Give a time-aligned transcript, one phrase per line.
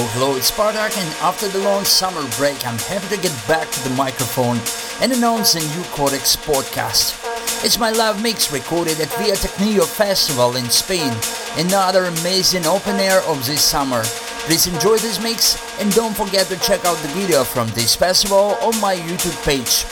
[0.00, 3.68] Hello, hello, it's Spartaque, and after the long summer break, I'm happy to get back
[3.68, 4.56] to the microphone
[5.02, 7.20] and announce a new Codex podcast.
[7.62, 11.12] It's my live mix recorded at Villatechnillo Festival in Spain,
[11.58, 14.00] another amazing open air of this summer.
[14.48, 18.56] Please enjoy this mix and don't forget to check out the video from this festival
[18.62, 19.84] on my YouTube page.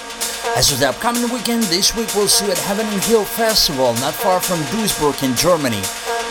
[0.57, 3.93] As for the upcoming weekend, this week we'll see you at Heaven and Hill Festival,
[4.01, 5.83] not far from Duisburg in Germany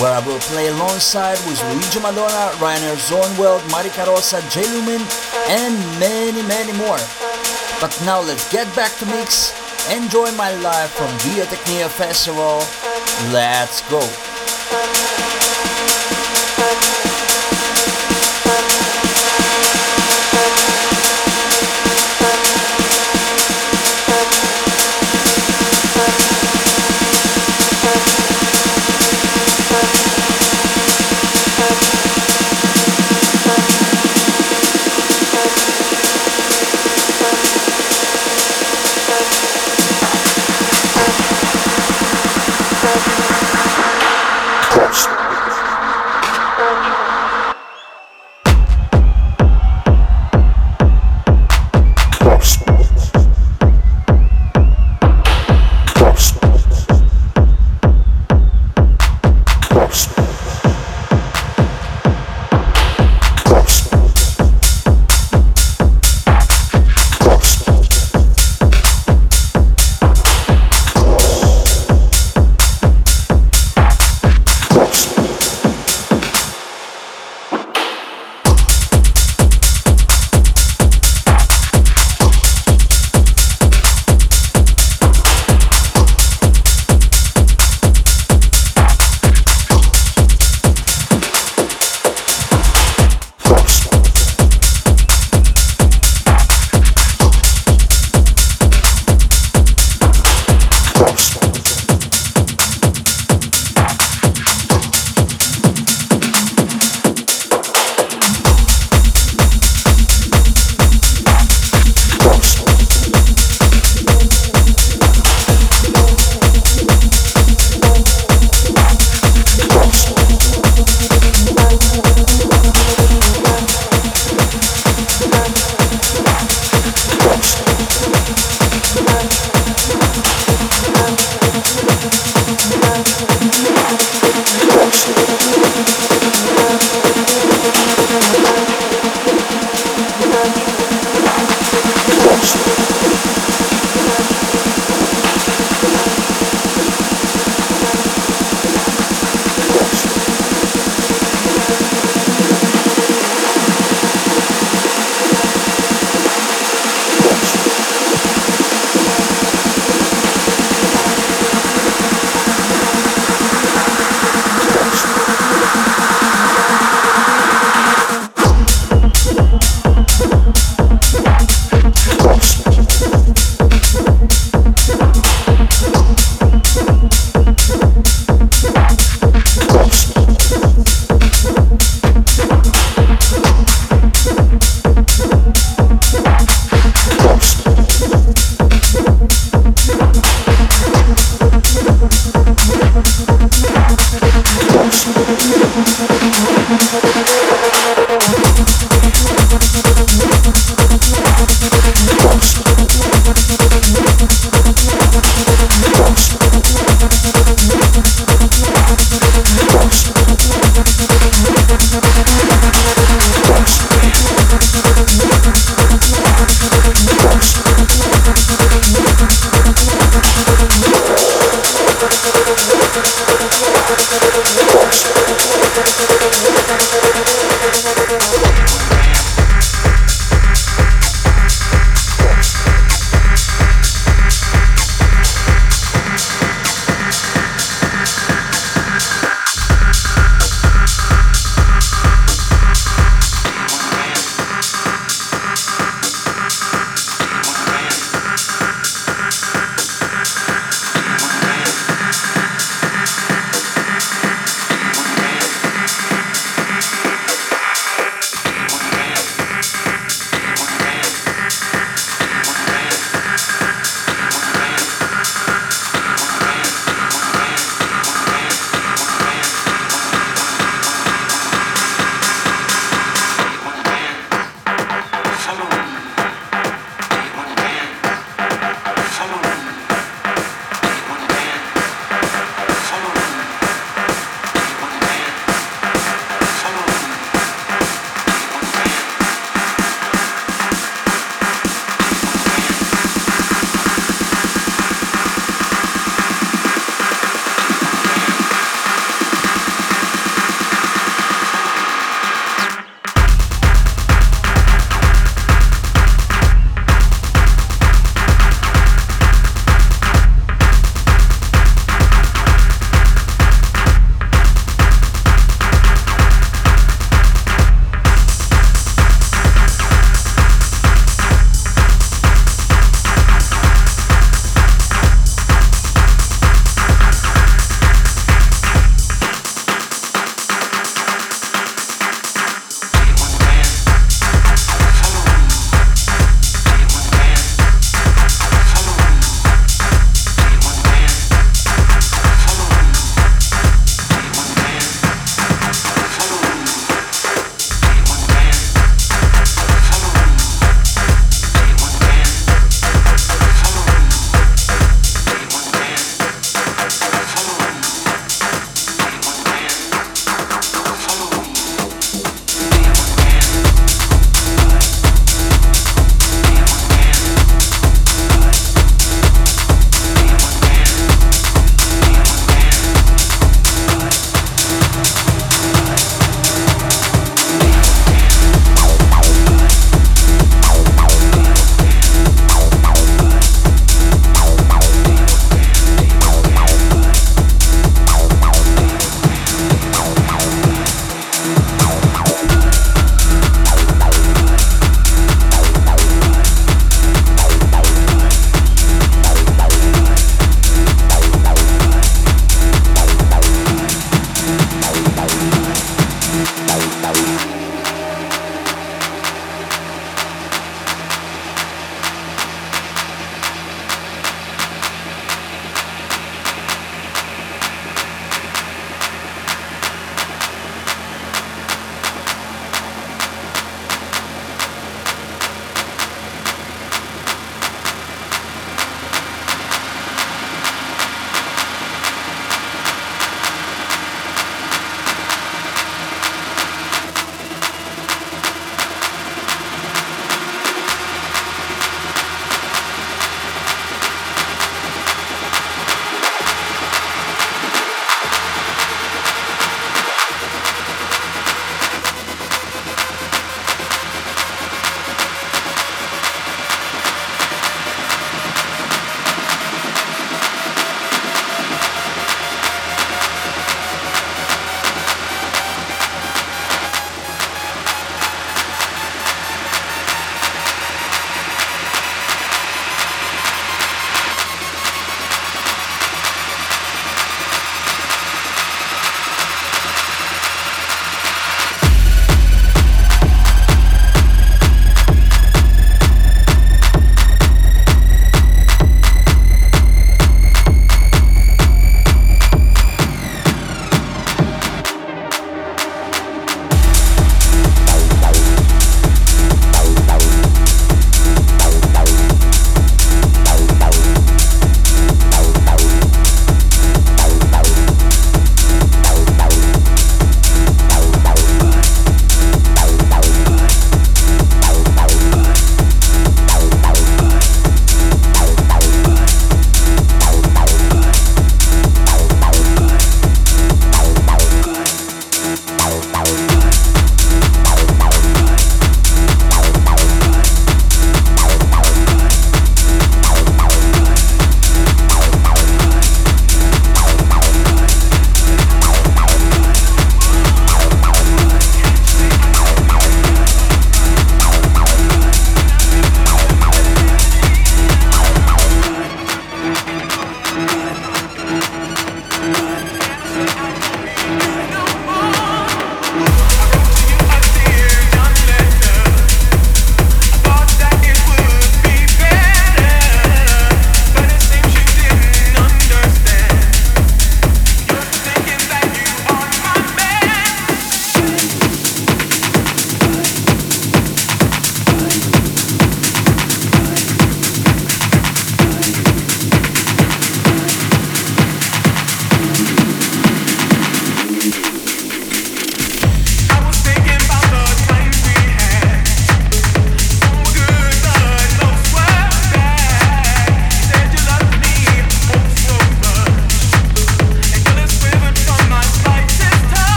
[0.00, 5.02] where I will play alongside with Luigi Madonna, Rainer Zonneveld, Marika Rossa, Jay Lumen,
[5.48, 7.00] and many, many more.
[7.80, 9.52] But now let's get back to mix.
[9.90, 12.62] Enjoy my live from Villatechnillo Festival.
[13.32, 14.00] Let's go.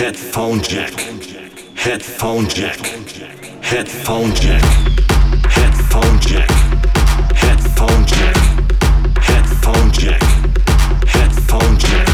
[0.00, 0.94] Headphone jack.
[1.74, 2.78] Headphone jack.
[3.60, 4.62] Headphone jack.
[5.44, 6.50] Headphone jack.
[7.36, 8.36] Headphone jack.
[9.18, 10.22] Headphone jack.
[11.06, 12.08] Headphone jack.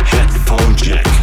[0.00, 1.21] Headphone jack.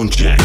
[0.00, 0.39] sound check.